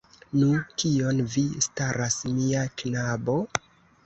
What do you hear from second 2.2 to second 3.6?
mia knabo?